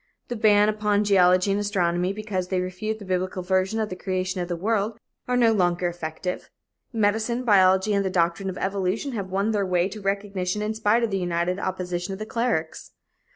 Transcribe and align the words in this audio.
The 0.29 0.35
ban 0.35 0.67
upon 0.67 1.03
geology 1.03 1.51
and 1.51 1.59
astronomy, 1.59 2.11
because 2.11 2.47
they 2.47 2.59
refute 2.59 2.97
the 2.97 3.05
biblical 3.05 3.43
version 3.43 3.79
of 3.79 3.89
the 3.89 3.95
creation 3.95 4.41
of 4.41 4.47
the 4.47 4.55
world, 4.55 4.97
are 5.27 5.37
no 5.37 5.51
longer 5.51 5.87
effective. 5.87 6.49
Medicine, 6.91 7.43
biology 7.43 7.93
and 7.93 8.03
the 8.03 8.09
doctrine 8.09 8.49
of 8.49 8.57
evolution 8.57 9.11
have 9.11 9.29
won 9.29 9.51
their 9.51 9.63
way 9.63 9.87
to 9.89 10.01
recognition 10.01 10.63
in 10.63 10.73
spite 10.73 11.03
of 11.03 11.11
the 11.11 11.19
united 11.19 11.59
opposition 11.59 12.13
of 12.13 12.17
the 12.17 12.25
clerics. 12.25 12.93